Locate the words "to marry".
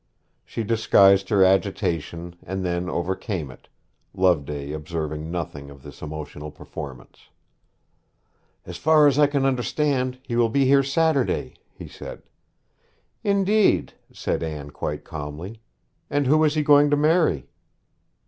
16.89-17.47